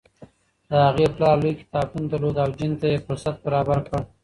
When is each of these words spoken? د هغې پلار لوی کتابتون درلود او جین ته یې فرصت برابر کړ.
د 0.69 0.71
هغې 0.87 1.07
پلار 1.15 1.35
لوی 1.41 1.53
کتابتون 1.61 2.03
درلود 2.07 2.35
او 2.43 2.49
جین 2.57 2.71
ته 2.79 2.87
یې 2.91 3.03
فرصت 3.07 3.35
برابر 3.45 3.79
کړ. 3.87 4.01